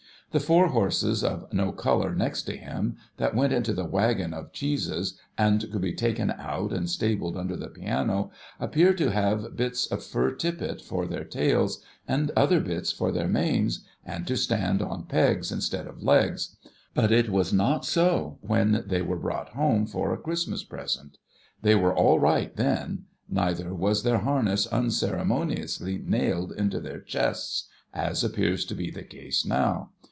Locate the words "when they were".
18.39-19.19